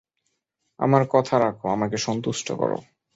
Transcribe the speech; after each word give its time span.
আমার 0.79 1.03
কথা 1.09 1.35
রাখ, 1.39 1.55
আমাকে 1.75 1.97
সন্তুষ্ট 1.97 2.47
কর! 2.51 2.71